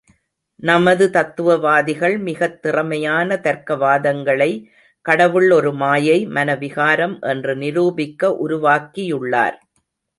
[0.55, 4.65] நமது தத்துவவாதிகள் மிகத் திறமையான தர்க்கவாதங்களை,
[5.01, 9.57] கடவுள் ஒரு மாயை, மன விகாரம் என்று நிரூபிக்க உருவாக்கியுள்ளார்.